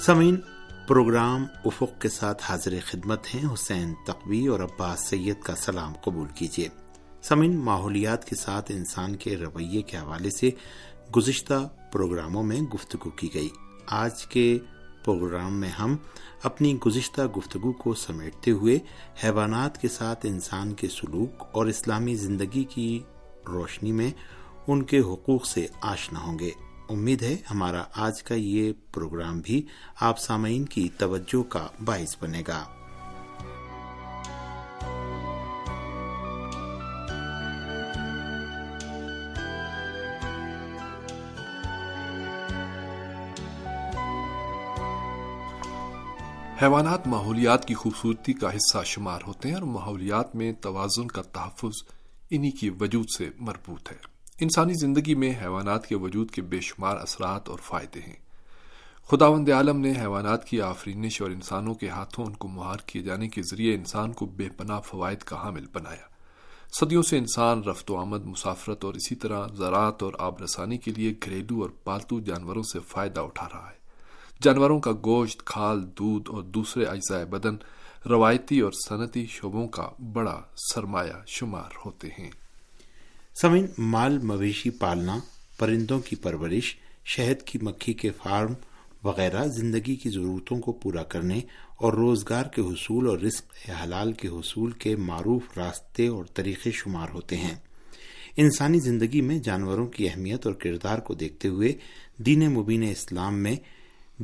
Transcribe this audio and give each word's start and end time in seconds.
سمین، 0.00 0.36
programme 0.86 1.46
افق 1.64 2.00
کے 2.00 2.08
ساتھ 2.08 2.42
حاضر 2.48 2.74
خدمت 2.84 3.34
ہیں 3.34 3.54
حسین 3.54 3.94
تقوی 4.06 4.46
اور 4.46 4.60
عباس 4.60 5.08
سید 5.08 5.40
کا 5.40 5.54
سلام 5.56 5.92
قبول 6.04 6.28
کیجیے۔ 6.34 6.68
سمین، 7.22 7.56
ماحولیات 7.56 8.24
کے 8.24 8.36
ساتھ 8.36 8.72
انسان 8.74 9.16
کے 9.16 9.36
رویے 9.36 9.82
کے 9.82 9.96
حوالے 9.96 10.30
سے 10.30 10.50
گزشتہ 11.16 11.68
پروگراموں 11.92 12.42
میں 12.42 12.60
گفتگو 12.60 13.10
کی 13.10 13.34
گئی۔ 13.34 13.48
آج 13.86 14.26
کے 14.26 14.58
پروگرام 15.04 15.60
میں 15.60 15.68
ہم 15.68 15.96
اپنی 16.42 16.78
گزشتہ 16.86 17.22
گفتگو 17.22 17.72
کو 17.72 17.94
سمیٹتے 17.94 18.50
ہوئے 18.50 18.78
حیوانات 19.24 19.80
کے 19.80 19.88
ساتھ 19.88 20.26
انسان 20.26 20.72
کے 20.72 20.88
سلوک 20.88 21.44
اور 21.52 21.66
اسلامی 21.66 22.14
زندگی 22.14 22.64
کی 22.64 23.02
روشنی 23.48 23.92
میں 23.92 24.10
ان 24.66 24.82
کے 24.82 24.98
حقوق 24.98 25.46
سے 25.46 25.66
آشنا 25.82 26.20
ہوں 26.20 26.38
گے۔ 26.38 26.50
امید 26.90 27.22
ہے 27.22 27.36
ہمارا 27.50 27.84
آج 27.94 28.22
کا 28.22 28.34
یہ 28.34 28.72
پروگرام 28.92 29.40
بھی 29.40 29.66
آپ 30.00 30.18
سامعین 30.18 30.64
کی 30.64 30.88
توجہ 30.98 31.42
کا 31.42 31.66
باعث 31.84 32.16
بنے 32.20 32.42
گا۔ 32.48 32.64
حیوانات 46.62 47.06
ماحولیات 47.06 47.68
کی 47.68 47.74
خوبصورتی 47.74 48.32
کا 48.32 48.56
حصہ 48.56 48.78
شمار 48.84 49.20
ہوتے 49.26 49.48
ہیں 49.48 49.54
اور 49.54 49.62
ماحولیات 49.62 50.36
میں 50.36 50.52
توازن 50.52 51.06
کا 51.08 51.22
تحفظ 51.22 51.88
انہی 52.30 52.50
کی 52.50 52.70
وجود 52.70 53.06
سے 53.18 53.30
مربوط 53.38 53.92
ہے۔ 53.92 54.17
انسانی 54.40 54.74
زندگی 54.74 55.14
میں 55.14 55.34
حیوانات 55.42 55.86
کے 55.86 55.96
وجود 55.96 56.30
کے 56.30 56.42
بے 56.42 56.60
شمار 56.60 56.96
اثرات 56.96 57.48
اور 57.48 57.58
فائدے 57.62 58.00
ہیں۔ 58.00 58.16
خداوند 59.10 59.48
عالم 59.48 59.80
نے 59.80 59.92
حیوانات 60.00 60.44
کی 60.44 60.60
آفرینش 60.60 61.22
اور 61.22 61.30
انسانوں 61.30 61.74
کے 61.74 61.88
ہاتھوں 61.88 62.24
ان 62.24 62.32
کو 62.32 62.48
مہار 62.48 62.76
کیے 62.86 63.02
جانے 63.02 63.28
کے 63.28 63.42
ذریعے 63.42 63.74
انسان 63.74 64.12
کو 64.12 64.26
بے 64.26 64.48
پناہ 64.56 64.80
فوائد 64.80 65.18
کا 65.18 65.36
حامل 65.42 65.66
بنایا۔ 65.72 66.06
صدیوں 66.80 67.02
سے 67.02 67.18
انسان 67.18 67.64
رفت 67.64 67.90
و 67.90 67.96
آمد، 67.96 68.24
مسافرت 68.24 68.84
اور 68.84 68.94
اسی 68.94 69.14
طرح 69.14 69.46
زراعت 69.54 70.02
اور 70.02 70.12
آب 70.18 70.42
رسانی 70.42 70.78
کے 70.78 70.90
لیے 70.96 71.14
گھریلو 71.24 71.62
اور 71.62 71.70
پالتو 71.70 72.20
جانوروں 72.20 72.62
سے 72.62 72.78
فائدہ 72.86 73.20
اٹھا 73.20 73.48
رہا 73.52 73.70
ہے۔ 73.70 73.78
جانوروں 74.42 74.80
کا 74.80 74.92
گوشت، 75.04 75.44
کھال، 75.44 75.90
دودھ 75.98 76.30
اور 76.30 76.42
دوسرے 76.42 76.84
اجزائے 76.84 77.24
بدن، 77.24 77.56
روایتی 78.08 78.60
اور 78.60 78.72
صنعتی 78.72 79.26
شعبوں 79.26 79.68
کا 79.68 79.88
بڑا 80.12 80.40
سرمایہ 80.74 81.24
شمار 81.26 81.70
ہوتے 81.84 82.08
ہیں۔ 82.18 82.30
سمن 83.40 83.66
مال 83.78 84.18
مویشی 84.18 84.70
پالنا، 84.70 85.18
پرندوں 85.58 86.00
کی 86.00 86.16
پرورش، 86.16 86.76
شہد 87.04 87.42
کی 87.42 87.58
مکھی 87.62 87.92
کے 87.92 88.10
فارم 88.10 88.52
وغیرہ 89.04 89.46
زندگی 89.46 89.96
کی 89.96 90.10
ضرورتوں 90.10 90.60
کو 90.60 90.72
پورا 90.72 91.02
کرنے 91.02 91.40
اور 91.76 91.92
روزگار 91.92 92.44
کے 92.44 92.62
حصول 92.62 93.08
اور 93.08 93.18
رزق، 93.18 93.70
حلال 93.82 94.12
کے 94.12 94.28
حصول 94.28 94.70
کے 94.70 94.96
معروف 94.96 95.58
راستے 95.58 96.06
اور 96.06 96.24
طریقے 96.24 96.70
شمار 96.70 97.08
ہوتے 97.08 97.36
ہیں۔ 97.36 97.54
انسانی 98.36 98.80
زندگی 98.80 99.20
میں 99.20 99.38
جانوروں 99.38 99.86
کی 99.86 100.08
اہمیت 100.08 100.46
اور 100.46 100.54
کردار 100.54 100.98
کو 100.98 101.14
دیکھتے 101.14 101.48
ہوئے 101.48 101.72
دین 102.16 102.52
مبین 102.52 102.82
اسلام 102.82 103.42
میں 103.42 103.56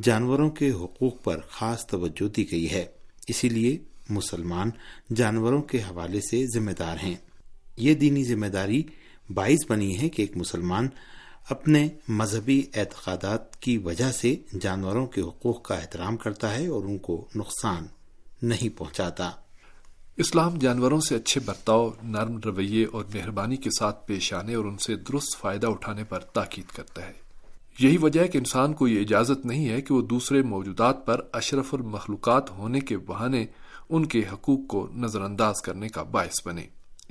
جانوروں 0.03 0.49
کے 0.49 0.71
حقوق 0.71 1.23
پر 1.23 1.39
خاص 1.49 1.87
توجہ 1.87 2.27
دی 2.27 2.51
گئی 2.51 2.71
ہے۔ 2.71 2.85
اسی 3.27 3.49
لیے 3.49 3.77
مسلمان 4.09 4.69
جانوروں 5.15 5.61
کے 5.61 5.77
حوالے 5.77 6.19
سے 6.21 6.47
ذمہ 6.47 6.71
دار 6.71 6.97
ہیں۔ 7.03 7.15
یہ 7.77 7.93
دینی 7.93 8.23
ذمہ 8.23 8.45
داری 8.45 8.83
باعث 9.29 9.71
بنی 9.71 9.99
ہے 9.99 10.09
کہ 10.09 10.21
ایک 10.21 10.37
مسلمان 10.37 10.87
اپنے 11.49 11.89
مذہبی 12.07 12.63
اعتقادات 12.73 13.61
کی 13.61 13.77
وجہ 13.77 14.11
سے 14.11 14.35
جانوروں 14.61 15.07
کے 15.07 15.21
حقوق 15.21 15.63
کا 15.63 15.75
احترام 15.75 16.17
کرتا 16.17 16.57
ہے 16.57 16.67
اور 16.67 16.83
ان 16.83 16.97
کو 16.97 17.27
نقصان 17.35 17.85
نہیں 18.41 18.77
پہنچاتا۔ 18.77 19.31
اسلام 20.17 20.57
جانوروں 20.57 21.01
سے 21.01 21.15
اچھے 21.15 21.41
برتاؤ، 21.45 21.89
نرم 22.03 22.39
رویے 22.45 22.85
اور 22.85 23.05
مہربانی 23.13 23.57
کے 23.57 23.69
ساتھ 23.79 24.07
پیش 24.07 24.33
آنے 24.33 24.53
اور 24.53 24.65
ان 24.65 24.77
سے 24.77 24.95
درست 24.95 25.37
فائدہ 25.37 25.67
اٹھانے 25.67 26.03
پر 26.03 26.19
تاکید 26.19 26.65
کرتا 26.65 27.07
ہے۔ 27.07 27.13
یہی 27.79 27.97
وجہ 27.97 28.21
ہے 28.21 28.27
کہ 28.27 28.37
انسان 28.37 28.73
کو 28.73 28.87
یہ 28.87 29.01
اجازت 29.01 29.45
نہیں 29.45 29.69
ہے 29.69 29.81
کہ 29.81 29.93
وہ 29.93 30.01
دوسرے 30.01 30.41
موجودات 30.41 31.05
پر 31.05 31.21
اشرف 31.33 31.73
المخلوقات 31.73 32.51
ہونے 32.51 32.79
کے 32.79 32.97
بہانے 32.97 33.45
ان 33.89 34.05
کے 34.05 34.21
حقوق 34.33 34.59
کو 34.67 34.87
نظر 34.93 35.21
انداز 35.21 35.61
کرنے 35.61 35.89
کا 35.89 36.03
باعث 36.03 36.47
بنے۔ 36.47 36.67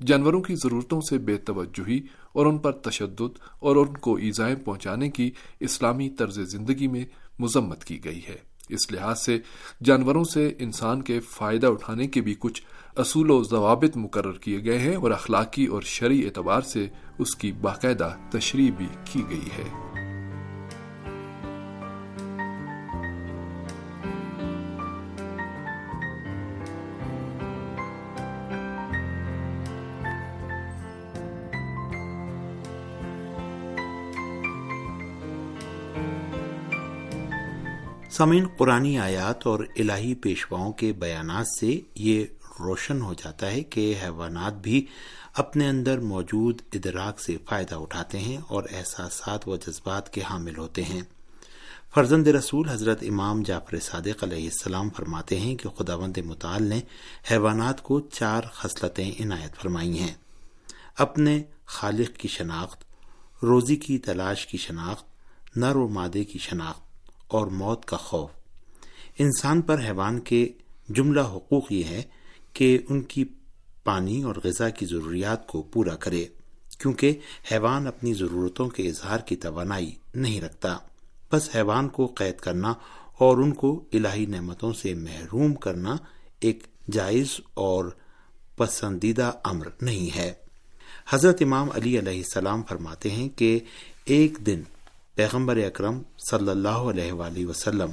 جانوروں 0.07 0.43
کی 0.43 0.55
ضرورتوں 0.55 1.01
سے 1.01 1.19
بے 1.19 1.37
توجہی 1.37 2.01
اور 2.33 2.47
ان 2.47 2.59
پر 2.59 2.73
تشدد 2.73 3.39
اور 3.59 3.77
ان 3.77 3.97
کو 3.97 4.17
ایزائیں 4.17 4.57
پہنچانے 4.57 5.11
کی 5.11 5.31
اسلامی 5.61 6.11
طرز 6.11 6.41
زندگی 6.41 6.87
میں 6.87 7.05
مذمت 7.39 7.85
کی 7.85 8.05
گئی 8.05 8.21
ہے۔ 8.29 8.55
اس 8.69 8.93
لحاظ 8.93 9.21
سے 9.21 9.39
جانوروں 9.85 10.25
سے 10.25 10.53
انسان 10.59 11.03
کے 11.03 11.21
فائدہ 11.21 11.67
اٹھانے 11.67 12.07
کے 12.07 12.21
بھی 12.21 12.35
کچھ 12.39 12.63
اصول 12.97 13.31
و 13.31 13.43
ضوابط 13.43 13.97
مقرر 13.97 14.33
کیے 14.33 14.65
گئے 14.65 14.79
ہیں 14.79 14.97
اور 14.97 15.11
اخلاقی 15.11 15.67
اور 15.67 15.83
شرعی 15.83 16.25
اعتبار 16.25 16.61
سے 16.61 16.89
اس 17.19 17.37
کی 17.37 17.53
باقاعدہ 17.53 18.15
تشریح 18.31 18.71
بھی 18.79 18.87
کی 19.13 19.23
گئی 19.31 19.49
ہے۔ 19.59 19.94
سمین 38.17 38.49
قرآن 38.57 38.99
آیات 38.99 39.47
اور 39.47 39.59
الہی 39.77 40.15
پیشواؤں 40.15 40.73
کے 40.73 40.93
بیانات 40.93 41.47
سے 41.61 41.81
یہ 41.95 42.25
روشن 42.61 43.01
ہو 43.01 43.15
جاتا 43.15 43.51
ہے 43.51 43.61
کہ 43.61 43.95
حیوانات 44.03 44.55
بھی 44.55 44.87
اپنے 45.35 45.69
اندر 45.69 46.01
موجود 46.01 46.63
ادراک 46.73 47.21
سے 47.21 47.37
فائدہ 47.49 47.75
اٹھاتے 47.75 48.19
ہیں 48.19 48.37
اور 48.37 48.63
احساسات 48.71 49.49
و 49.49 49.57
جذبات 49.57 50.13
کے 50.13 50.21
حامل 50.31 50.57
ہوتے 50.57 50.85
ہیں۔ 50.85 51.01
فرزند 51.95 52.27
رسول 52.27 52.69
حضرت 52.69 53.03
امام 53.03 53.43
جعفر 53.43 53.79
صادق 53.79 54.25
علیہ 54.25 54.45
السلام 54.45 54.91
فرماتے 54.91 55.41
ہیں 55.41 55.57
کہ 55.57 55.69
خداوند 55.69 56.19
مطال 56.19 56.63
نے 56.63 56.81
حیوانات 57.31 57.83
کو 57.83 58.01
چار 58.01 58.43
خصلتیں 58.53 59.13
عنایت 59.21 59.57
فرمائی 59.57 59.99
ہیں۔ 59.99 60.15
اپنے 60.99 61.43
خالق 61.67 62.17
کی 62.17 62.29
شناخت، 62.29 62.85
روزی 63.43 63.77
کی 63.77 63.99
تلاش 63.99 64.47
کی 64.47 64.59
شناخت، 64.59 65.07
نر 65.57 65.77
و 65.77 65.89
مادے 65.89 66.25
کی 66.25 66.39
شناخت 66.39 66.84
اور 67.35 67.47
موت 67.47 67.85
کا 67.85 67.97
خوف۔ 67.97 68.31
انسان 69.19 69.61
پر 69.63 69.79
حیوان 69.79 70.21
کے 70.21 70.49
جملہ 70.89 71.21
حقوق 71.21 71.73
یہ 71.73 71.85
ہے 71.85 72.03
کہ 72.53 72.79
ان 72.89 73.03
کی 73.03 73.25
پانی 73.85 74.23
اور 74.23 74.35
غذا 74.45 74.69
کی 74.69 74.87
ضروریات 74.87 75.47
کو 75.47 75.63
پورا 75.63 75.97
کرے، 75.97 76.25
کیونکہ 76.79 77.19
حیوان 77.53 77.87
اپنی 77.87 78.15
ضرورتوں 78.15 78.69
کے 78.69 78.89
اظہار 78.89 79.19
کی 79.19 79.37
توانائی 79.37 79.95
نہیں 80.15 80.41
رکھتا۔ 80.41 80.77
بس 81.33 81.49
حیوان 81.55 81.89
کو 81.89 82.07
قید 82.07 82.37
کرنا 82.37 82.75
اور 83.19 83.37
ان 83.37 83.53
کو 83.53 83.85
الہی 83.93 84.27
نعمتوں 84.27 84.73
سے 84.73 84.95
محروم 84.95 85.55
کرنا 85.55 85.97
ایک 86.41 86.67
جائز 86.93 87.41
اور 87.55 87.85
پسندیدہ 88.57 89.33
امر 89.45 89.69
نہیں 89.81 90.17
ہے۔ 90.17 90.33
حضرت 91.09 91.43
امام 91.43 91.69
علی 91.75 91.99
علیہ 91.99 92.19
السلام 92.19 92.63
فرماتے 92.63 93.11
ہیں 93.11 93.29
کہ 93.29 93.59
ایک 94.05 94.39
دن 94.47 94.63
پیغمبر 95.15 95.57
اکرم 95.57 96.03
صلی 96.31 96.49
اللہ 96.49 96.69
علیہ 96.69 97.13
وآلہ 97.13 97.47
وسلم 97.47 97.91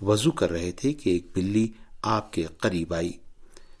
وضو 0.00 0.30
کر 0.30 0.50
رہے 0.50 0.72
تھے 0.72 0.92
کہ 0.92 1.10
ایک 1.10 1.26
بلی 1.34 1.68
آپ 2.02 2.32
کے 2.32 2.46
قریب 2.58 2.94
آئی۔ 2.94 3.12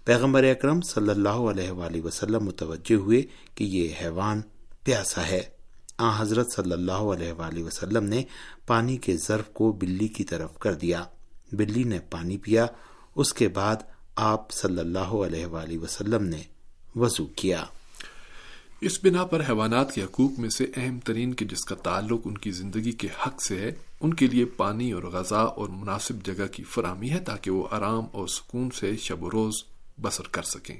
پیغمبر 0.04 0.44
اکرم 0.44 0.80
صلی 0.80 1.08
اللہ 1.08 1.28
علیہ 1.28 1.70
وآلہ 1.70 2.02
وسلم 2.02 2.44
متوجہ 2.44 2.94
ہوئے 2.94 3.22
کہ 3.54 3.64
یہ 3.64 3.94
حیوان 4.02 4.40
پیاسا 4.84 5.26
ہے۔ 5.26 5.42
آ 5.98 6.22
حضرت 6.22 6.52
صلی 6.52 6.72
اللہ 6.72 6.92
علیہ 6.92 7.32
وآلہ 7.32 7.62
وسلم 7.62 8.04
نے 8.04 8.22
پانی 8.66 8.96
کے 8.96 9.16
ظرف 9.16 9.48
کو 9.52 9.72
بلی 9.72 10.08
کی 10.08 10.24
طرف 10.24 10.58
کر 10.58 10.74
دیا۔ 10.74 11.04
بلی 11.52 11.84
نے 11.84 11.98
پانی 12.10 12.36
پیا۔ 12.36 12.66
اس 13.14 13.34
کے 13.34 13.48
بعد 13.48 13.76
آپ 14.16 14.50
صلی 14.50 14.78
اللہ 14.78 14.98
علیہ 14.98 15.46
وآلہ 15.46 15.78
وسلم 15.78 16.22
نے 16.22 16.42
وضو 16.96 17.26
کیا۔ 17.26 17.64
اس 18.80 19.04
بنا 19.04 19.24
پر 19.24 19.40
حیوانات 19.40 19.94
کے 19.94 20.02
حقوق 20.02 20.38
میں 20.38 20.48
سے 20.48 20.66
اہم 20.76 20.98
ترین 20.98 21.34
کے 21.34 21.44
جس 21.44 21.64
کا 21.64 21.74
تعلق 21.74 22.20
ان 22.24 22.38
کی 22.38 22.50
زندگی 22.50 22.92
کے 22.92 23.08
حق 23.26 23.42
سے 23.42 23.60
ہے، 23.60 23.72
ان 24.00 24.14
کے 24.14 24.26
لیے 24.26 24.44
پانی 24.44 24.92
اور 24.92 25.02
غذا 25.02 25.40
اور 25.40 25.68
مناسب 25.68 26.26
جگہ 26.26 26.46
کی 26.52 26.64
فراہمی 26.64 27.10
ہے 27.10 27.18
تاکہ 27.18 27.50
وہ 27.50 27.68
آرام 27.70 28.04
اور 28.12 28.28
سکون 28.28 28.70
سے 28.70 28.96
شب 28.96 29.22
و 29.22 29.30
روز 29.30 29.54
بسر 30.02 30.28
کر 30.30 30.42
سکیں۔ 30.42 30.76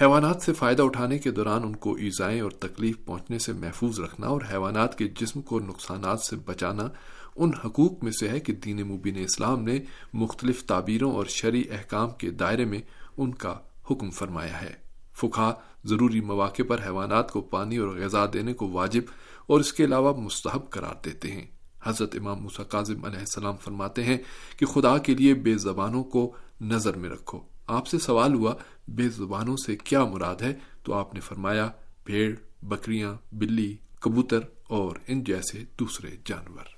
حیوانات 0.00 0.42
سے 0.42 0.52
فائدہ 0.52 0.82
اٹھانے 0.82 1.18
کے 1.18 1.30
دوران 1.30 1.62
ان 1.62 1.76
کو 1.76 1.94
ایزائیں 1.94 2.40
اور 2.40 2.50
تکلیف 2.50 2.96
پہنچنے 3.04 3.38
سے 3.38 3.52
محفوظ 3.52 4.00
رکھنا 4.00 4.26
اور 4.26 4.40
حیوانات 4.52 4.98
کے 4.98 5.08
جسم 5.20 5.42
کو 5.42 5.60
نقصانات 5.60 6.20
سے 6.20 6.36
بچانا 6.36 6.88
ان 7.36 7.50
حقوق 7.64 8.04
میں 8.04 8.12
سے 8.12 8.28
ہے 8.28 8.40
کہ 8.40 8.52
دین 8.52 8.82
مبین 8.82 9.16
اسلام 9.18 9.62
نے 9.62 9.78
مختلف 10.12 10.64
تعبیروں 10.64 11.12
اور 11.12 11.26
شرعی 11.26 11.62
احکام 11.70 12.10
کے 12.10 12.30
دائرے 12.30 12.64
میں 12.64 12.80
ان 13.16 13.34
کا 13.34 13.58
حکم 13.90 14.10
فرمایا 14.10 14.60
ہے۔ 14.62 14.85
فکا 15.16 15.54
ضروری 15.84 16.20
مواقع 16.20 16.62
پر 16.68 16.82
حیوانات 16.84 17.32
کو 17.32 17.40
پانی 17.40 17.76
اور 17.76 17.88
غذا 17.88 18.26
دینے 18.32 18.52
کو 18.52 18.68
واجب 18.68 19.00
اور 19.46 19.60
اس 19.60 19.72
کے 19.72 19.84
علاوہ 19.84 20.20
مستحب 20.20 20.70
قرار 20.70 20.94
دیتے 21.04 21.32
ہیں۔ 21.32 21.46
حضرت 21.82 22.16
امام 22.20 22.42
موسیٰ 22.42 22.68
کاظم 22.68 23.04
علیہ 23.04 23.18
السلام 23.18 23.56
فرماتے 23.56 24.04
ہیں 24.04 24.18
کہ 24.58 24.66
خدا 24.66 24.98
کے 24.98 25.14
لیے 25.14 25.34
بے 25.34 25.58
زبانوں 25.58 26.04
کو 26.04 26.32
نظر 26.60 26.96
میں 26.96 27.10
رکھو۔ 27.10 27.40
آپ 27.66 27.86
سے 27.86 27.98
سوال 27.98 28.34
ہوا، 28.34 28.54
بے 28.88 29.08
زبانوں 29.08 29.56
سے 29.56 29.76
کیا 29.76 30.04
مراد 30.04 30.36
ہے؟ 30.42 30.54
تو 30.82 30.94
آپ 30.94 31.14
نے 31.14 31.20
فرمایا، 31.20 31.70
بھیڑ، 32.04 32.34
بکریاں، 32.62 33.14
بلی، 33.32 33.76
کبوتر 34.00 34.40
اور 34.68 34.96
ان 35.06 35.24
جیسے 35.24 35.64
دوسرے 35.78 36.10
جانور۔ 36.24 36.76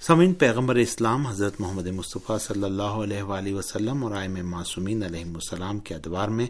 سمین 0.00 0.34
پیغمبر 0.34 0.74
اسلام 0.74 1.26
حضرت 1.26 1.60
محمد 1.60 1.86
مصطفیٰ 1.86 2.38
صلی 2.38 2.64
اللہ 2.64 2.82
علیہ 2.82 3.22
وآلہ 3.22 3.54
وسلم 3.54 4.04
اور 4.04 4.14
آئم 4.14 4.50
معصومین 4.50 5.02
علیہ 5.02 5.24
السلام 5.24 5.78
کے 5.78 5.94
ادوار 5.94 6.28
میں 6.28 6.46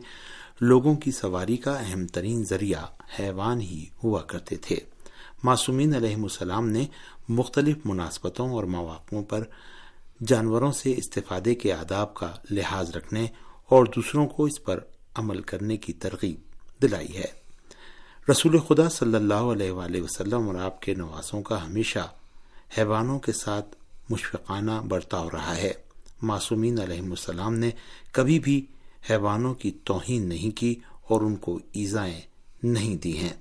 لوگوں 0.61 0.94
کی 0.94 1.11
سواری 1.11 1.56
کا 1.56 1.75
اہم 1.75 2.06
ترین 2.06 2.44
ذریعہ 2.44 2.87
حیوان 3.19 3.61
ہی 3.61 3.87
ہوا 4.05 4.23
کرتے 4.23 4.56
تھے۔ 4.56 4.76
معصومین 5.43 5.94
علیہ 5.94 6.17
السلام 6.17 6.69
نے 6.69 6.87
مختلف 7.29 7.76
مناسبتوں 7.85 8.50
اور 8.50 8.64
مواقعوں 8.64 9.23
پر 9.23 9.44
جانوروں 10.26 10.73
سے 10.73 10.94
استفادے 10.97 11.55
کے 11.55 11.73
آداب 11.73 12.14
کا 12.14 12.32
لحاظ 12.50 12.91
رکھنے 12.91 13.26
اور 13.69 13.87
دوسروں 13.87 14.26
کو 14.26 14.44
اس 14.44 14.64
پر 14.64 14.79
عمل 15.14 15.43
کرنے 15.43 15.76
کی 15.76 15.93
ترغیب 15.93 16.41
دلائی 16.82 17.17
ہے۔ 17.17 17.32
رسول 18.31 18.59
خدا 18.59 18.88
صلی 18.88 19.14
اللہ 19.14 19.35
علیہ 19.35 19.70
وآلہ 19.70 20.02
وسلم 20.02 20.47
اور 20.47 20.55
آپ 20.55 20.82
کے 20.82 20.94
نوازوں 20.94 21.43
کا 21.43 21.67
ہمیشہ 21.67 22.12
حیوانوں 22.79 23.19
کے 23.19 23.32
ساتھ 23.32 23.76
مشفقانہ 24.11 24.81
برتاؤ 24.88 25.29
رہا 25.32 25.56
ہے۔ 25.56 25.73
معصومین 26.23 26.79
علیہ 26.79 27.00
السلام 27.00 27.55
نے 27.55 27.70
کبھی 28.12 28.41
بھی 28.41 28.67
حیوانوں 29.11 29.55
کی 29.55 29.70
توہین 29.85 30.29
نہیں 30.29 30.56
کی 30.56 30.75
اور 31.08 31.20
ان 31.20 31.37
کو 31.37 31.58
ایزائیں 31.73 32.20
نہیں 32.62 32.97
دی 32.97 33.19
ہیں۔ 33.19 33.32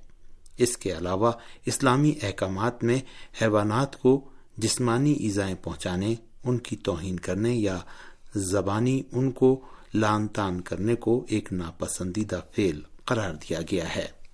اس 0.58 0.78
کے 0.78 0.98
علاوہ 0.98 1.32
اسلامی 1.66 2.14
احکامات 2.22 2.84
میں 2.84 3.00
حیوانات 3.42 4.00
کو 4.00 4.30
جسمانی 4.58 5.12
ایزائیں 5.12 5.56
پہنچانے، 5.64 6.16
ان 6.44 6.58
کی 6.58 6.76
توہین 6.76 7.20
کرنے 7.20 7.56
یا 7.56 7.80
زبانی 8.36 9.04
ان 9.12 9.32
کو 9.32 9.62
لان 9.94 10.28
تان 10.28 10.62
کرنے 10.62 10.96
کو 10.96 11.26
ایک 11.30 11.54
ناپسندیدہ 11.54 12.40
فعل 12.56 12.82
قرار 13.06 13.34
دیا 13.34 13.60
گیا 13.72 13.96
ہے۔ 13.96 14.25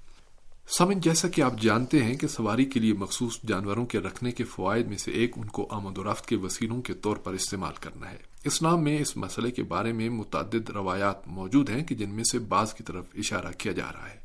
سمن، 0.77 1.00
جیسا 1.00 1.27
کہ 1.27 1.41
آپ 1.41 1.62
جانتے 1.62 2.03
ہیں 2.03 2.15
کہ 2.15 2.27
سواری 2.27 2.65
کے 2.65 2.79
لیے 2.79 2.94
مخصوص 2.94 3.41
جانوروں 3.47 3.85
کے 3.85 4.00
رکھنے 4.00 4.31
کے 4.31 4.44
فوائد 4.44 4.88
میں 4.88 4.97
سے 4.97 5.12
ایک 5.12 5.31
ان 5.35 5.45
کو 5.45 5.68
آمد 5.69 5.97
و 5.97 6.03
رفت 6.03 6.25
کے 6.25 6.35
وسیلوں 6.35 6.81
کے 6.81 6.94
طور 6.94 7.18
پر 7.18 7.33
استعمال 7.33 7.73
کرنا 7.79 8.12
ہے۔ 8.12 8.18
اسلام 8.44 8.83
میں 8.83 9.00
اس 9.00 9.18
مسئلے 9.18 9.51
کے 9.51 9.63
بارے 9.63 9.94
میں 9.94 10.09
متعدد 10.09 10.69
روایات 10.69 11.27
موجود 11.27 11.69
ہیں 11.69 11.83
کہ 11.83 11.95
جن 11.95 12.09
میں 12.09 12.23
سے 12.23 12.39
بعض 12.39 12.73
کی 12.73 12.83
طرف 12.83 13.06
اشارہ 13.18 13.51
کیا 13.57 13.71
جا 13.71 13.91
رہا 13.94 14.09
ہے۔ 14.09 14.19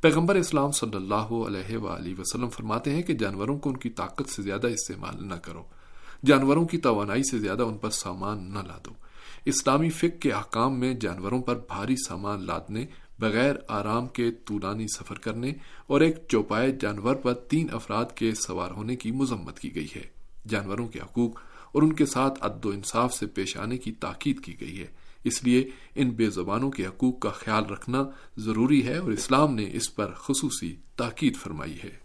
پیغمبر 0.00 0.34
اسلام 0.34 0.70
صلی 0.70 0.96
اللہ 0.96 1.32
علیہ 1.48 1.76
وآلہ 1.76 2.20
وسلم 2.20 2.48
فرماتے 2.48 2.90
ہیں 2.90 3.02
کہ 3.02 3.14
جانوروں 3.14 3.58
کو 3.58 3.70
ان 3.70 3.76
کی 3.76 3.90
طاقت 3.90 4.30
سے 4.30 4.42
زیادہ 4.42 4.66
استعمال 4.66 5.28
نہ 5.28 5.34
کرو۔ 5.34 5.62
جانوروں 6.26 6.66
کی 6.66 6.78
توانائی 6.78 7.22
سے 7.22 7.38
زیادہ 7.38 7.62
ان 7.62 7.76
پر 7.76 7.90
سامان 7.90 8.54
نہ 8.54 8.58
لا 8.58 8.78
دو 8.84 8.90
اسلامی 9.44 9.90
فک 9.90 10.22
کے 10.22 10.32
احکام 10.32 10.80
میں 10.80 10.94
جانوروں 10.94 11.42
پر 11.42 11.56
بھاری 11.56 11.96
سامان 11.96 12.46
لادنے 12.46 12.86
بغیر 13.18 13.54
آرام 13.68 14.06
کے 14.06 14.30
طولانی 14.30 14.86
سفر 14.88 15.18
کرنے 15.18 15.52
اور 15.86 16.00
ایک 16.00 16.16
چوپائے 16.28 16.72
جانور 16.80 17.14
پر 17.14 17.34
تین 17.34 17.66
افراد 17.72 18.04
کے 18.14 18.34
سوار 18.34 18.70
ہونے 18.70 18.96
کی 18.96 19.10
مذمت 19.10 19.58
کی 19.58 19.74
گئی 19.74 19.86
ہے۔ 19.96 20.02
جانوروں 20.48 20.88
کے 20.88 20.98
حقوق 20.98 21.40
اور 21.72 21.82
ان 21.82 21.92
کے 21.92 22.06
ساتھ 22.06 22.38
عد 22.40 22.64
و 22.64 22.68
انصاف 22.68 23.14
سے 23.14 23.26
پیش 23.26 23.56
آنے 23.56 23.78
کی 23.78 23.92
تاکید 23.92 24.40
کی 24.40 24.60
گئی 24.60 24.80
ہے۔ 24.80 24.86
اس 25.24 25.44
لیے 25.44 25.70
ان 25.94 26.10
بے 26.10 26.30
زبانوں 26.30 26.70
کے 26.70 26.86
حقوق 26.86 27.18
کا 27.18 27.30
خیال 27.30 27.64
رکھنا 27.64 28.04
ضروری 28.36 28.86
ہے 28.86 28.98
اور 28.98 29.12
اسلام 29.12 29.54
نے 29.54 29.70
اس 29.72 29.94
پر 29.94 30.12
خصوصی 30.16 30.76
تاکید 30.96 31.36
فرمائی 31.36 31.78
ہے۔ 31.84 32.04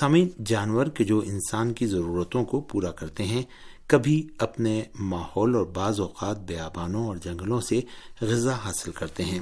سامعین، 0.00 0.28
جانور 0.46 0.86
کے 0.86 1.04
جو 1.04 1.18
انسان 1.18 1.72
کی 1.72 1.86
ضرورتوں 1.86 2.44
کو 2.44 2.60
پورا 2.60 2.90
کرتے 2.90 3.24
ہیں، 3.24 3.42
کبھی 3.86 4.28
اپنے 4.38 4.82
ماحول 5.00 5.54
اور 5.54 5.64
بعض 5.64 6.00
اوقات 6.00 6.38
بیابانوں 6.38 7.06
اور 7.06 7.16
جنگلوں 7.16 7.60
سے 7.60 7.80
غذا 8.20 8.54
حاصل 8.54 8.90
کرتے 8.90 9.24
ہیں۔ 9.24 9.40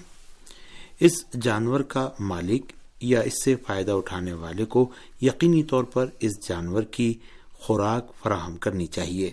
اس 1.00 1.32
جانور 1.42 1.80
کا 1.80 2.10
مالک 2.20 2.72
یا 3.00 3.20
اس 3.20 3.44
سے 3.44 3.56
فائدہ 3.56 3.90
اٹھانے 3.90 4.32
والے 4.32 4.64
کو 4.64 4.90
یقینی 5.22 5.62
طور 5.62 5.84
پر 5.84 6.06
اس 6.20 6.48
جانور 6.48 6.82
کی 6.82 7.14
خوراک 7.52 8.12
فراہم 8.22 8.56
کرنی 8.56 8.86
چاہیے۔ 8.86 9.30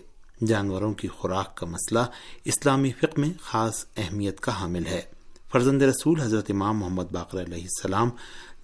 جانوروں 0.48 0.94
کی 0.94 1.08
خوراک 1.08 1.58
کا 1.58 1.66
مسئلہ 1.66 2.00
اسلامی 2.46 2.92
فقہ 2.92 3.20
میں 3.20 3.30
خاص 3.42 3.86
اہمیت 3.98 4.40
کا 4.40 4.62
حامل 4.62 4.86
ہے۔ 4.86 5.02
فرزند 5.52 5.82
رسول 5.82 6.22
حضرت 6.22 6.52
امام 6.52 6.78
محمد 6.78 7.12
باقر 7.12 7.42
علیہ 7.42 7.64
السلام 7.64 8.10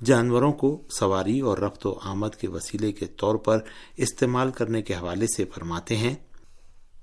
جانوروں 0.03 0.53
کو 0.53 0.81
سواری 0.89 1.39
اور 1.39 1.57
رفت 1.57 1.85
و 1.85 1.99
آمد 2.03 2.35
کے 2.39 2.47
وسیلے 2.47 2.91
کے 2.91 3.05
طور 3.05 3.35
پر 3.35 3.59
استعمال 3.97 4.51
کرنے 4.51 4.81
کے 4.81 4.93
حوالے 4.93 5.27
سے 5.27 5.45
فرماتے 5.45 5.97
ہیں، 5.97 6.15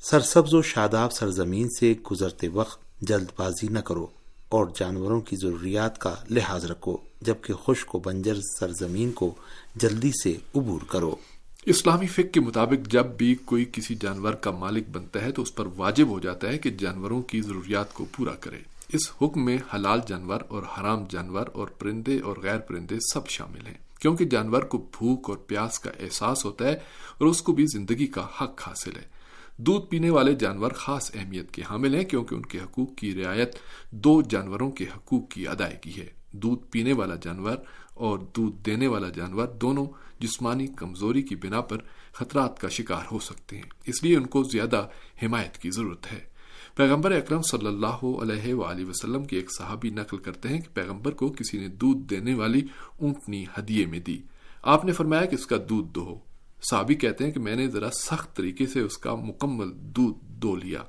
سرسبز 0.01 0.55
و 0.55 0.63
شاداب 0.63 1.13
سرزمین 1.13 1.69
سے 1.71 1.95
گزرتے 2.11 2.49
وقت 2.49 3.01
جلد 3.01 3.27
بازی 3.37 3.69
نہ 3.69 3.79
کرو۔ 3.79 4.07
اور 4.49 4.67
جانوروں 4.75 5.21
کی 5.21 5.37
ضروریات 5.37 5.99
کا 5.99 6.15
لحاظ 6.31 6.65
رکھو، 6.65 6.97
جبکہ 7.21 7.55
خشک 7.55 7.95
و 7.95 7.99
بنجر 7.99 8.37
سرزمین 8.61 9.13
کو 9.13 9.35
جلدی 9.77 10.11
سے 10.23 10.37
عبور 10.55 10.81
کرو۔ 10.89 11.17
اسلامی 11.65 12.07
فک 12.07 12.33
کے 12.33 12.41
مطابق 12.41 12.89
جب 12.89 13.07
بھی 13.07 13.35
کوئی 13.35 13.65
کسی 13.73 13.95
جانور 13.95 14.33
کا 14.33 14.51
مالک 14.51 14.89
بنتا 14.93 15.23
ہے 15.23 15.33
تو 15.33 15.43
اس 15.43 15.55
پر 15.55 15.67
واجب 15.77 16.09
ہو 16.09 16.19
جاتا 16.21 16.49
ہے 16.49 16.59
کہ 16.59 16.71
جانوروں 16.71 17.23
کی 17.23 17.41
ضروریات 17.41 17.95
کو 17.95 18.05
پورا 18.17 18.33
کرے۔ 18.33 18.59
اس 18.93 19.11
حکم 19.23 19.45
میں 19.45 19.59
حلال 19.75 20.01
جانور 20.07 20.41
اور 20.49 20.63
حرام 20.63 21.05
جانور 21.11 21.47
اور 21.53 21.69
پرندے 21.69 22.21
اور 22.21 22.37
غیر 22.43 22.59
پرندے 22.59 22.99
سب 23.15 23.29
شامل 23.29 23.67
ہیں، 23.67 23.79
کیونکہ 24.01 24.25
جانور 24.25 24.63
کو 24.63 24.79
بھوک 24.79 25.31
اور 25.31 25.39
پیاس 25.39 25.79
کا 25.79 25.91
احساس 26.01 26.45
ہوتا 26.45 26.65
ہے 26.65 26.75
اور 27.19 27.27
اس 27.27 27.43
کو 27.43 27.53
بھی 27.53 27.67
زندگی 27.67 28.07
کا 28.07 28.27
حق 28.41 28.63
حاصل 28.67 28.97
ہے۔ 28.97 29.16
دودھ 29.58 29.87
پینے 29.87 30.11
والے 30.11 30.35
جانور 30.35 30.70
خاص 30.70 31.11
اہمیت 31.14 31.50
کے 31.50 31.62
حامل 31.70 31.94
ہیں 31.94 32.05
کیونکہ 32.05 32.35
ان 32.35 32.43
کے 32.43 32.58
حقوق 32.58 32.94
کی 32.97 33.25
رعایت 33.25 33.56
دو 33.91 34.23
جانوروں 34.23 34.70
کے 34.70 34.85
حقوق 34.85 35.29
کی 35.31 35.49
ادائیگی 35.49 36.00
ہے۔ 36.00 36.06
دودھ 36.32 36.67
پینے 36.70 36.93
والا 36.93 37.14
جانور 37.14 37.56
اور 37.94 38.19
دودھ 38.19 38.64
دینے 38.67 38.87
والا 38.87 39.08
جانور 39.08 39.47
دونوں 39.47 39.87
جسمانی 40.19 40.67
کمزوری 40.67 41.23
کی 41.23 41.37
بنا 41.37 41.61
پر 41.61 41.79
خطرات 42.12 42.58
کا 42.58 42.69
شکار 42.69 43.03
ہو 43.12 43.19
سکتے 43.19 43.56
ہیں، 43.56 43.62
اس 43.87 44.03
لیے 44.03 44.17
ان 44.17 44.26
کو 44.26 44.43
زیادہ 44.43 44.88
حمایت 45.23 45.59
کی 45.59 45.70
ضرورت 45.70 46.12
ہے۔ 46.12 46.37
پیغمبر 46.75 47.11
اکرم 47.11 47.43
صلی 47.43 47.67
اللہ 47.67 48.05
علیہ 48.05 48.55
وآلہ 48.55 48.85
وسلم 48.85 49.25
کے 49.25 49.37
ایک 49.37 49.50
صحابی 49.59 49.91
نقل 49.91 50.17
کرتے 50.17 50.49
ہیں 50.49 50.61
کہ 50.61 50.75
پیغمبر 50.75 51.11
کو 51.11 51.29
کسی 51.29 51.59
نے 51.59 51.69
دودھ 51.69 52.09
دینے 52.09 52.35
والی 52.35 52.62
اونٹنی 52.99 53.44
ہدیے 53.59 53.87
میں 53.87 53.99
دی۔ 53.99 54.19
آپ 54.62 54.85
نے 54.85 54.92
فرمایا 54.92 55.25
کہ 55.25 55.35
اس 55.35 55.47
کا 55.47 55.57
دودھ 55.69 55.95
دو۔ 55.95 56.19
صحابی 56.63 56.95
کہتے 56.95 57.25
ہیں 57.25 57.33
کہ 57.33 57.41
میں 57.41 57.57
نے 57.57 57.69
ذرا 57.69 57.91
سخت 57.91 58.37
طریقے 58.37 58.67
سے 58.67 58.81
اس 58.81 58.99
کا 58.99 59.15
مکمل 59.15 59.71
دودھ 59.75 60.19
دو 60.23 60.57
لیا۔ 60.57 60.83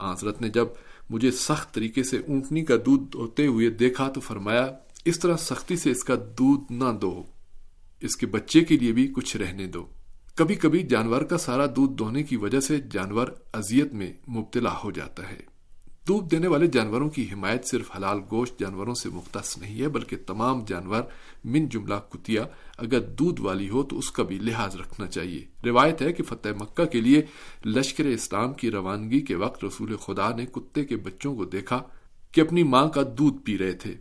حضرت 0.00 0.40
نے 0.40 0.48
جب 0.48 0.66
مجھے 1.10 1.30
سخت 1.30 1.74
طریقے 1.74 2.02
سے 2.02 2.16
اونٹنی 2.16 2.64
کا 2.64 2.76
دودھ 2.86 3.12
دھوتے 3.12 3.46
ہوئے 3.46 3.70
دیکھا 3.70 4.08
تو 4.08 4.20
فرمایا، 4.20 4.68
اس 5.04 5.18
طرح 5.18 5.36
سختی 5.36 5.76
سے 5.76 5.90
اس 5.90 6.04
کا 6.04 6.14
دودھ 6.38 6.72
نہ 6.72 6.98
دو، 7.02 7.22
اس 8.00 8.16
کے 8.16 8.26
بچے 8.26 8.60
کے 8.60 8.76
لیے 8.76 8.92
بھی 8.92 9.08
کچھ 9.08 9.36
رہنے 9.36 9.66
دو۔ 9.66 9.86
کبھی 10.34 10.54
کبھی 10.54 10.82
جانور 10.82 11.22
کا 11.22 11.38
سارا 11.38 11.66
دودھ 11.66 11.98
دھونے 11.98 12.22
کی 12.22 12.36
وجہ 12.36 12.60
سے 12.60 12.78
جانور 12.90 13.28
اذیت 13.52 13.92
میں 13.92 14.12
مبتلا 14.28 14.74
ہو 14.84 14.90
جاتا 14.90 15.28
ہے۔ 15.30 15.51
دودھ 16.08 16.30
دینے 16.30 16.46
والے 16.46 16.66
جانوروں 16.66 17.10
کی 17.10 17.26
حمایت 17.32 17.66
صرف 17.66 17.90
حلال 17.96 18.18
گوشت 18.30 18.60
جانوروں 18.60 18.94
سے 18.94 19.08
مختص 19.08 19.58
نہیں 19.58 19.80
ہے، 19.80 19.88
بلکہ 19.88 20.16
تمام 20.26 20.64
جانور 20.64 21.02
من 21.44 21.68
جملہ 21.68 21.94
کتیا 22.08 22.44
اگر 22.76 23.00
دودھ 23.00 23.40
والی 23.40 23.68
ہو 23.68 23.82
تو 23.82 23.98
اس 23.98 24.10
کا 24.10 24.22
بھی 24.22 24.38
لحاظ 24.38 24.76
رکھنا 24.76 25.06
چاہیے۔ 25.06 25.46
روایت 25.64 26.02
ہے 26.02 26.12
کہ 26.12 26.22
فتح 26.22 26.48
مکہ 26.60 26.84
کے 26.84 27.00
لیے 27.00 27.22
لشکر 27.64 28.04
اسلام 28.04 28.52
کی 28.52 28.70
روانگی 28.70 29.20
کے 29.20 29.34
وقت 29.34 29.64
رسول 29.64 29.96
خدا 29.96 30.36
نے 30.36 30.46
کتے 30.46 30.84
کے 30.84 30.96
بچوں 30.96 31.36
کو 31.36 31.44
دیکھا 31.44 31.82
کہ 32.32 32.40
اپنی 32.40 32.62
ماں 32.62 32.88
کا 32.88 33.02
دودھ 33.18 33.36
پی 33.44 33.58
رہے 33.58 33.72
تھے۔ 33.72 33.94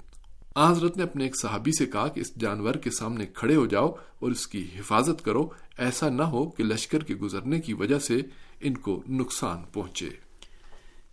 حضرت 0.58 0.98
نے 0.98 1.04
اپنے 1.04 1.24
ایک 1.24 1.40
صحابی 1.42 1.72
سے 1.72 1.86
کہا 1.86 2.08
کہ 2.08 2.20
اس 2.20 2.36
جانور 2.36 2.74
کے 2.74 2.90
سامنے 2.90 3.26
کھڑے 3.26 3.56
ہو 3.56 3.66
جاؤ 3.66 3.92
اور 4.20 4.32
اس 4.32 4.48
کی 4.48 4.68
حفاظت 4.80 5.26
کرو، 5.26 5.50
ایسا 5.78 6.10
نہ 6.10 6.24
ہو 6.24 6.50
کہ 6.50 6.64
لشکر 6.64 7.04
کے 7.04 7.16
گزرنے 7.16 7.62
کی 7.62 7.74
وجہ 7.74 8.00
سے 8.00 8.22
ان 8.62 8.74
کو 8.74 9.04
نقصان 9.10 9.58
پہنچے۔ 9.74 10.31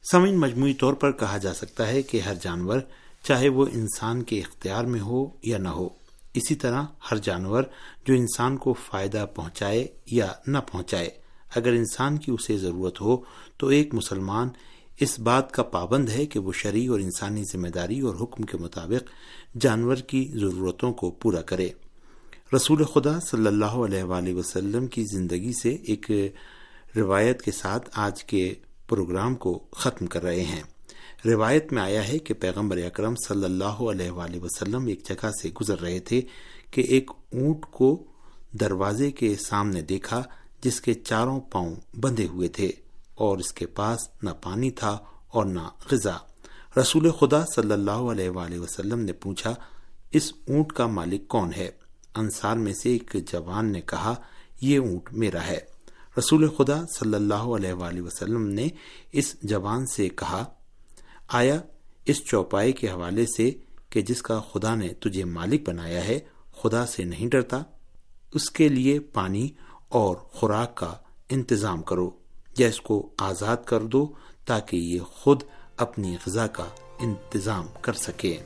سمن 0.04 0.36
مجموعی 0.36 0.74
طور 0.74 0.92
پر 0.92 1.12
کہا 1.12 1.38
جا 1.38 1.54
سکتا 1.54 1.88
ہے 1.88 2.02
کہ 2.02 2.20
ہر 2.20 2.34
جانور 2.42 2.78
چاہے 3.22 3.48
وہ 3.48 3.66
انسان 3.72 4.22
کے 4.22 4.38
اختیار 4.38 4.84
میں 4.84 5.00
ہو 5.00 5.26
یا 5.42 5.58
نہ 5.58 5.68
ہو، 5.68 5.88
اسی 6.34 6.54
طرح 6.54 6.82
ہر 7.10 7.16
جانور 7.16 7.62
جو 8.06 8.14
انسان 8.14 8.56
کو 8.56 8.72
فائدہ 8.72 9.26
پہنچائے 9.34 9.86
یا 10.10 10.28
نہ 10.46 10.58
پہنچائے۔ 10.72 11.10
اگر 11.56 11.72
انسان 11.72 12.16
کی 12.16 12.32
اسے 12.32 12.56
ضرورت 12.58 13.00
ہو 13.00 13.16
تو 13.56 13.66
ایک 13.66 13.94
مسلمان 13.94 14.48
اس 15.00 15.18
بات 15.18 15.52
کا 15.52 15.62
پابند 15.62 16.08
ہے 16.08 16.26
کہ 16.26 16.38
وہ 16.38 16.52
شرعی 16.52 16.86
اور 16.86 17.00
انسانی 17.00 17.42
ذمہ 17.52 17.68
داری 17.68 18.00
اور 18.00 18.14
حکم 18.20 18.42
کے 18.42 18.56
مطابق 18.56 19.10
جانور 19.60 19.96
کی 19.96 20.24
ضرورتوں 20.34 20.92
کو 20.92 21.10
پورا 21.10 21.42
کرے۔ 21.42 21.68
رسول 22.56 22.84
خدا 22.84 23.18
صلی 23.20 23.46
اللہ 23.46 23.76
علیہ 23.86 24.02
وآلہ 24.02 24.34
وسلم 24.34 24.86
کی 24.86 25.04
زندگی 25.12 25.52
سے 25.62 25.76
ایک 25.84 26.10
روایت 26.96 27.42
کے 27.42 27.50
ساتھ 27.50 27.90
آج 27.94 28.24
کے 28.24 28.54
پروگرام 28.88 29.34
کو 29.34 29.58
ختم 29.72 30.06
کر 30.06 30.22
رہے 30.22 30.42
ہیں۔ 30.42 30.62
روایت 31.24 31.72
میں 31.72 31.82
آیا 31.82 32.08
ہے 32.08 32.18
کہ 32.18 32.34
پیغمبر 32.34 32.76
اکرم 32.76 33.14
صلی 33.28 33.44
اللہ 33.44 33.64
علیہ 33.64 34.10
وآلہ 34.10 34.36
وسلم 34.42 34.86
ایک 34.86 35.08
جگہ 35.08 35.28
سے 35.42 35.50
گزر 35.60 35.80
رہے 35.80 35.98
تھے 35.98 36.20
کہ 36.70 36.80
ایک 36.80 37.10
اونٹ 37.10 37.66
کو 37.70 38.04
دروازے 38.60 39.10
کے 39.10 39.36
سامنے 39.36 39.80
دیکھا، 39.80 40.22
جس 40.60 40.80
کے 40.80 40.94
چاروں 40.94 41.40
پاؤں 41.40 41.74
بندھے 42.00 42.26
ہوئے 42.26 42.48
تھے 42.48 42.70
اور 43.14 43.38
اس 43.38 43.52
کے 43.52 43.66
پاس 43.66 43.98
نہ 44.22 44.30
پانی 44.30 44.70
تھا 44.70 44.98
اور 45.28 45.44
نہ 45.44 45.68
غذا۔ 45.90 46.16
رسول 46.80 47.10
خدا 47.10 47.44
صلی 47.54 47.72
اللہ 47.72 47.90
علیہ 47.90 48.30
وآلہ 48.30 48.58
وسلم 48.58 48.98
نے 48.98 49.12
پوچھا، 49.12 49.54
اس 50.12 50.32
اونٹ 50.48 50.72
کا 50.72 50.86
مالک 50.86 51.28
کون 51.28 51.50
ہے؟ 51.56 51.70
انصار 52.14 52.56
میں 52.56 52.72
سے 52.72 52.92
ایک 52.92 53.16
جوان 53.32 53.72
نے 53.72 53.80
کہا، 53.80 54.14
یہ 54.60 54.78
اونٹ 54.78 55.12
میرا 55.12 55.46
ہے۔ 55.46 55.77
رسول 56.18 56.48
خدا 56.48 56.86
صلی 56.86 57.14
اللہ 57.14 57.34
علیہ 57.34 57.72
وآلہ 57.72 58.00
وسلم 58.00 58.46
نے 58.48 58.68
اس 59.12 59.42
جوان 59.42 59.86
سے 59.86 60.08
کہا، 60.08 60.44
آیا، 61.28 61.60
اس 62.06 62.24
چوپائی 62.24 62.72
کے 62.72 62.88
حوالے 62.88 63.26
سے 63.26 63.50
کہ 63.90 64.02
جس 64.02 64.22
کا 64.22 64.40
خدا 64.52 64.74
نے 64.74 64.88
تجھے 64.88 65.24
مالک 65.24 65.68
بنایا 65.68 66.04
ہے، 66.04 66.18
خدا 66.62 66.86
سے 66.86 67.04
نہیں 67.04 67.28
ڈرتا؟ 67.28 67.62
اس 68.34 68.50
کے 68.50 68.68
لیے 68.68 69.00
پانی 69.00 69.48
اور 69.88 70.16
خوراک 70.16 70.74
کا 70.74 70.94
انتظام 71.30 71.82
کرو، 71.82 72.10
یا 72.58 72.68
اس 72.68 72.80
کو 72.80 73.12
آزاد 73.18 73.56
کر 73.64 73.80
دو 73.80 74.12
تاکہ 74.46 74.76
یہ 74.76 75.00
خود 75.00 75.42
اپنی 75.76 76.16
غذا 76.26 76.46
کا 76.46 76.68
انتظام 77.00 77.66
کر 77.82 77.92
سکے۔ 77.92 78.38